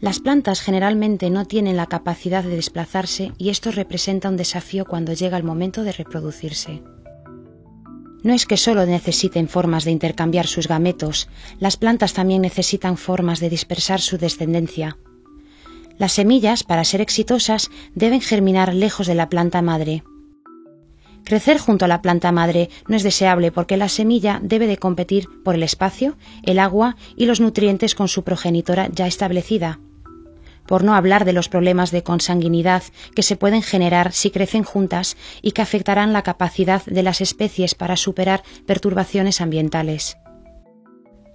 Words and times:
Las 0.00 0.18
plantas 0.18 0.62
generalmente 0.62 1.28
no 1.28 1.44
tienen 1.44 1.76
la 1.76 1.84
capacidad 1.84 2.42
de 2.42 2.56
desplazarse 2.56 3.32
y 3.36 3.50
esto 3.50 3.70
representa 3.70 4.30
un 4.30 4.38
desafío 4.38 4.86
cuando 4.86 5.12
llega 5.12 5.36
el 5.36 5.44
momento 5.44 5.84
de 5.84 5.92
reproducirse. 5.92 6.82
No 8.22 8.32
es 8.32 8.46
que 8.46 8.56
solo 8.56 8.86
necesiten 8.86 9.46
formas 9.46 9.84
de 9.84 9.90
intercambiar 9.90 10.46
sus 10.46 10.68
gametos, 10.68 11.28
las 11.58 11.76
plantas 11.76 12.14
también 12.14 12.40
necesitan 12.40 12.96
formas 12.96 13.40
de 13.40 13.50
dispersar 13.50 14.00
su 14.00 14.16
descendencia. 14.16 14.96
Las 15.98 16.12
semillas, 16.12 16.64
para 16.64 16.84
ser 16.84 17.02
exitosas, 17.02 17.70
deben 17.94 18.22
germinar 18.22 18.74
lejos 18.74 19.06
de 19.06 19.14
la 19.14 19.28
planta 19.28 19.60
madre. 19.60 20.02
Crecer 21.24 21.58
junto 21.58 21.84
a 21.84 21.88
la 21.88 22.00
planta 22.00 22.32
madre 22.32 22.70
no 22.88 22.96
es 22.96 23.02
deseable 23.02 23.52
porque 23.52 23.76
la 23.76 23.90
semilla 23.90 24.40
debe 24.42 24.66
de 24.66 24.78
competir 24.78 25.28
por 25.44 25.54
el 25.54 25.62
espacio, 25.62 26.16
el 26.42 26.58
agua 26.58 26.96
y 27.16 27.26
los 27.26 27.40
nutrientes 27.40 27.94
con 27.94 28.08
su 28.08 28.24
progenitora 28.24 28.88
ya 28.90 29.06
establecida 29.06 29.78
por 30.70 30.84
no 30.84 30.94
hablar 30.94 31.24
de 31.24 31.32
los 31.32 31.48
problemas 31.48 31.90
de 31.90 32.04
consanguinidad 32.04 32.84
que 33.16 33.24
se 33.24 33.34
pueden 33.34 33.60
generar 33.60 34.12
si 34.12 34.30
crecen 34.30 34.62
juntas 34.62 35.16
y 35.42 35.50
que 35.50 35.62
afectarán 35.62 36.12
la 36.12 36.22
capacidad 36.22 36.84
de 36.84 37.02
las 37.02 37.20
especies 37.20 37.74
para 37.74 37.96
superar 37.96 38.44
perturbaciones 38.66 39.40
ambientales. 39.40 40.16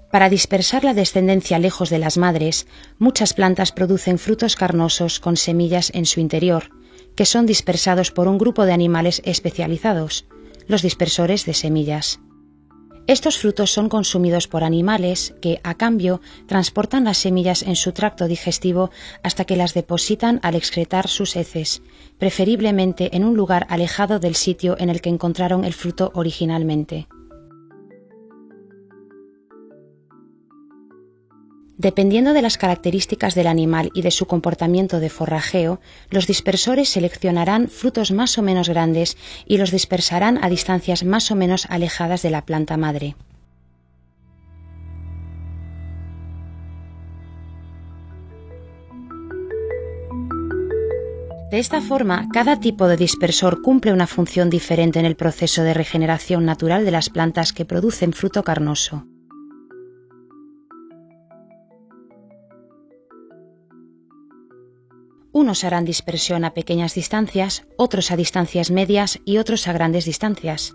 Para 0.10 0.30
dispersar 0.30 0.86
la 0.86 0.94
descendencia 0.94 1.60
lejos 1.60 1.90
de 1.90 2.00
las 2.00 2.18
madres, 2.18 2.66
muchas 2.98 3.34
plantas 3.34 3.74
producen 3.74 4.20
frutos 4.20 4.56
carnosos 4.56 5.20
con 5.20 5.36
semillas 5.36 5.92
en 5.94 6.06
su 6.06 6.22
interior, 6.22 6.70
que 7.18 7.26
son 7.26 7.46
dispersados 7.46 8.12
por 8.12 8.30
un 8.30 8.38
grupo 8.38 8.64
de 8.66 8.72
animales 8.72 9.22
especializados, 9.26 10.28
los 10.66 10.82
dispersores 10.82 11.46
de 11.46 11.56
semillas. 11.56 12.22
Estos 13.08 13.38
frutos 13.38 13.72
son 13.72 13.88
consumidos 13.88 14.48
por 14.48 14.64
animales 14.64 15.36
que, 15.40 15.60
a 15.64 15.76
cambio, 15.76 16.22
transportan 16.48 17.04
las 17.04 17.20
semillas 17.20 17.62
en 17.62 17.76
su 17.76 17.92
tracto 17.92 18.28
digestivo 18.28 18.90
hasta 19.22 19.46
que 19.46 19.56
las 19.56 19.76
depositan 19.76 20.40
al 20.42 20.56
excretar 20.56 21.08
sus 21.08 21.36
heces, 21.36 21.84
preferiblemente 22.18 23.16
en 23.16 23.24
un 23.24 23.38
lugar 23.38 23.68
alejado 23.70 24.18
del 24.18 24.36
sitio 24.36 24.76
en 24.80 24.90
el 24.90 25.02
que 25.02 25.10
encontraron 25.10 25.66
el 25.66 25.74
fruto 25.74 26.12
originalmente. 26.16 27.08
Dependiendo 31.78 32.32
de 32.32 32.42
las 32.42 32.58
características 32.58 33.36
del 33.36 33.48
animal 33.48 33.92
y 33.94 34.02
de 34.02 34.12
su 34.12 34.28
comportamiento 34.28 35.02
de 35.02 35.10
forrajeo, 35.10 35.82
los 36.10 36.26
dispersores 36.26 36.88
seleccionarán 36.88 37.68
frutos 37.68 38.12
más 38.12 38.38
o 38.38 38.42
menos 38.42 38.70
grandes 38.70 39.18
y 39.46 39.58
los 39.58 39.72
dispersarán 39.72 40.42
a 40.42 40.50
distancias 40.50 41.04
más 41.04 41.32
o 41.32 41.36
menos 41.36 41.66
alejadas 41.70 42.22
de 42.22 42.30
la 42.30 42.46
planta 42.46 42.78
madre. 42.78 43.16
De 51.52 51.60
esta 51.60 51.82
forma, 51.82 52.28
cada 52.34 52.60
tipo 52.60 52.88
de 52.88 52.98
dispersor 52.98 53.62
cumple 53.62 53.94
una 53.94 54.08
función 54.08 54.50
diferente 54.50 55.00
en 55.00 55.06
el 55.06 55.16
proceso 55.16 55.64
de 55.64 55.74
regeneración 55.74 56.46
natural 56.46 56.86
de 56.86 56.92
las 56.92 57.10
plantas 57.10 57.54
que 57.54 57.66
producen 57.66 58.14
fruto 58.14 58.44
carnoso. 58.44 59.06
Unos 65.36 65.66
harán 65.66 65.84
dispersión 65.84 66.46
a 66.46 66.54
pequeñas 66.54 66.96
distancias, 66.96 67.68
otros 67.76 68.10
a 68.10 68.16
distancias 68.16 68.72
medias 68.72 69.20
y 69.26 69.38
otros 69.38 69.68
a 69.68 69.74
grandes 69.74 70.06
distancias. 70.06 70.74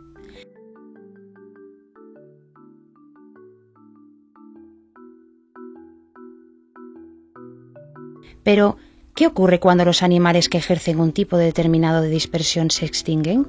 Pero, 8.45 8.77
¿qué 9.15 9.27
ocurre 9.27 9.61
cuando 9.61 9.87
los 9.87 10.03
animales 10.03 10.51
que 10.51 10.59
ejercen 10.59 11.01
un 11.01 11.13
tipo 11.13 11.39
determinado 11.39 12.03
de 12.03 12.11
dispersión 12.11 12.71
se 12.71 12.85
extinguen? 12.85 13.49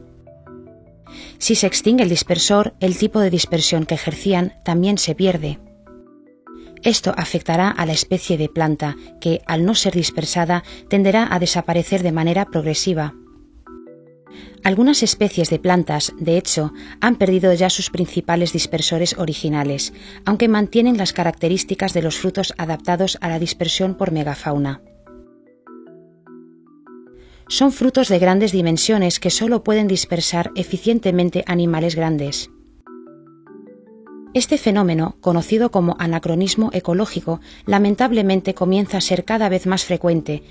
Si 1.40 1.56
se 1.56 1.68
extingue 1.68 2.04
el 2.04 2.10
dispersor, 2.10 2.74
el 2.80 2.98
tipo 2.98 3.20
de 3.20 3.30
dispersión 3.30 3.86
que 3.86 3.96
ejercían 3.96 4.54
también 4.64 4.98
se 4.98 5.14
pierde. 5.14 5.60
Esto 6.84 7.14
afectará 7.16 7.70
a 7.70 7.86
la 7.86 7.94
especie 7.94 8.38
de 8.38 8.50
planta, 8.50 8.96
que, 9.20 9.42
al 9.46 9.66
no 9.66 9.76
ser 9.76 9.94
dispersada, 9.94 10.64
tenderá 10.90 11.28
a 11.32 11.40
desaparecer 11.40 12.02
de 12.02 12.12
manera 12.12 12.46
progresiva. 12.46 13.14
Algunas 14.64 15.04
especies 15.04 15.50
de 15.50 15.60
plantas, 15.60 16.14
de 16.20 16.38
hecho, 16.38 16.74
han 17.00 17.16
perdido 17.16 17.54
ya 17.54 17.70
sus 17.70 17.90
principales 17.90 18.54
dispersores 18.54 19.18
originales, 19.18 19.94
aunque 20.26 20.48
mantienen 20.48 20.98
las 20.98 21.14
características 21.14 21.94
de 21.94 22.02
los 22.02 22.18
frutos 22.18 22.54
adaptados 22.58 23.18
a 23.22 23.30
la 23.30 23.40
dispersión 23.40 23.96
por 23.96 24.12
megafauna. 24.12 24.82
Son 27.48 27.72
frutos 27.72 28.08
de 28.08 28.20
grandes 28.20 28.52
dimensiones 28.52 29.20
que 29.20 29.30
solo 29.30 29.64
pueden 29.64 29.88
dispersar 29.88 30.52
eficientemente 30.56 31.44
animales 31.48 31.96
grandes. 31.96 32.50
Este 34.34 34.58
fenómeno, 34.58 35.18
conocido 35.20 35.72
como 35.72 35.98
anacronismo 36.00 36.70
ecológico, 36.72 37.42
lamentablemente 37.66 38.54
comienza 38.54 38.98
a 38.98 39.02
ser 39.02 39.26
cada 39.26 39.50
vez 39.50 39.68
más 39.68 39.84
frecuente, 39.84 40.44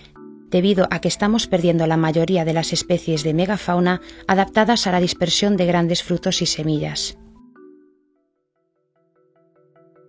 debido 0.51 0.87
a 0.91 1.01
que 1.01 1.09
estamos 1.09 1.47
perdiendo 1.47 1.87
la 1.87 1.97
mayoría 1.97 2.45
de 2.45 2.53
las 2.53 2.75
especies 2.75 3.23
de 3.23 3.33
megafauna 3.33 4.03
adaptadas 4.29 4.87
a 4.87 4.93
la 4.93 5.01
dispersión 5.01 5.57
de 5.57 5.65
grandes 5.65 6.03
frutos 6.03 6.43
y 6.43 6.47
semillas. 6.47 7.17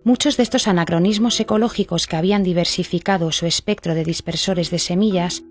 Muchos 0.04 0.36
de 0.36 0.42
estos 0.42 0.68
anacronismos 0.68 1.40
ecológicos 1.40 2.06
que 2.06 2.16
habían 2.16 2.42
diversificado 2.42 3.32
su 3.32 3.46
espectro 3.46 3.94
de 3.94 4.04
dispersores 4.04 4.70
de 4.70 4.80
semillas, 4.80 5.44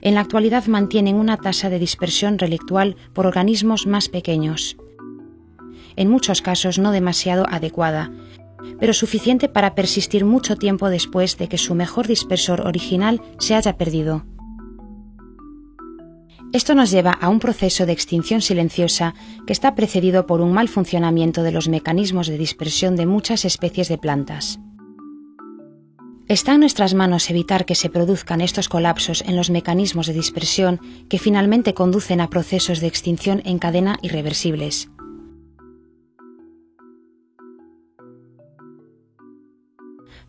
en 0.00 0.14
la 0.14 0.22
actualidad 0.22 0.64
mantienen 0.66 1.16
una 1.16 1.36
tasa 1.36 1.68
de 1.68 1.78
dispersión 1.78 2.38
relictual 2.38 2.96
por 3.12 3.26
organismos 3.26 3.86
más 3.86 4.08
pequeños 4.08 4.78
en 6.00 6.08
muchos 6.08 6.40
casos 6.40 6.78
no 6.78 6.92
demasiado 6.92 7.46
adecuada, 7.50 8.10
pero 8.78 8.94
suficiente 8.94 9.50
para 9.50 9.74
persistir 9.74 10.24
mucho 10.24 10.56
tiempo 10.56 10.88
después 10.88 11.36
de 11.36 11.46
que 11.46 11.58
su 11.58 11.74
mejor 11.74 12.08
dispersor 12.08 12.62
original 12.66 13.20
se 13.38 13.54
haya 13.54 13.76
perdido. 13.76 14.24
Esto 16.54 16.74
nos 16.74 16.90
lleva 16.90 17.12
a 17.12 17.28
un 17.28 17.38
proceso 17.38 17.84
de 17.84 17.92
extinción 17.92 18.40
silenciosa 18.40 19.14
que 19.46 19.52
está 19.52 19.74
precedido 19.74 20.26
por 20.26 20.40
un 20.40 20.52
mal 20.52 20.68
funcionamiento 20.68 21.42
de 21.42 21.52
los 21.52 21.68
mecanismos 21.68 22.28
de 22.28 22.38
dispersión 22.38 22.96
de 22.96 23.04
muchas 23.04 23.44
especies 23.44 23.88
de 23.88 23.98
plantas. 23.98 24.58
Está 26.28 26.54
en 26.54 26.60
nuestras 26.60 26.94
manos 26.94 27.28
evitar 27.28 27.66
que 27.66 27.74
se 27.74 27.90
produzcan 27.90 28.40
estos 28.40 28.70
colapsos 28.70 29.22
en 29.26 29.36
los 29.36 29.50
mecanismos 29.50 30.06
de 30.06 30.14
dispersión 30.14 30.80
que 31.10 31.18
finalmente 31.18 31.74
conducen 31.74 32.22
a 32.22 32.30
procesos 32.30 32.80
de 32.80 32.86
extinción 32.86 33.42
en 33.44 33.58
cadena 33.58 33.98
irreversibles. 34.00 34.88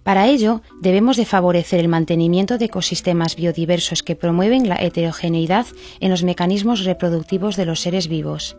Para 0.03 0.27
ello, 0.27 0.61
debemos 0.81 1.15
de 1.17 1.25
favorecer 1.25 1.79
el 1.79 1.87
mantenimiento 1.87 2.57
de 2.57 2.65
ecosistemas 2.65 3.35
biodiversos 3.35 4.01
que 4.01 4.15
promueven 4.15 4.67
la 4.67 4.75
heterogeneidad 4.75 5.67
en 5.99 6.09
los 6.09 6.23
mecanismos 6.23 6.85
reproductivos 6.85 7.55
de 7.55 7.65
los 7.65 7.81
seres 7.81 8.07
vivos. 8.07 8.57